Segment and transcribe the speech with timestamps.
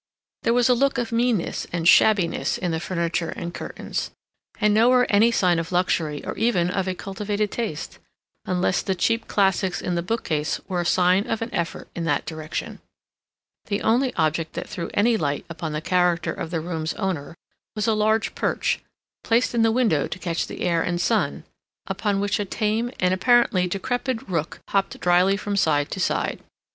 [0.41, 4.09] There was a look of meanness and shabbiness in the furniture and curtains,
[4.59, 7.99] and nowhere any sign of luxury or even of a cultivated taste,
[8.43, 12.05] unless the cheap classics in the book case were a sign of an effort in
[12.05, 12.81] that direction.
[13.67, 17.35] The only object that threw any light upon the character of the room's owner
[17.75, 18.79] was a large perch,
[19.23, 21.43] placed in the window to catch the air and sun,
[21.85, 26.41] upon which a tame and, apparently, decrepit rook hopped dryly from side to side.